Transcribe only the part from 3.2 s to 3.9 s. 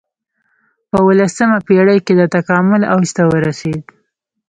ورسېد.